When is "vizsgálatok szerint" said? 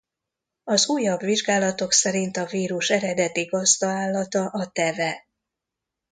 1.19-2.37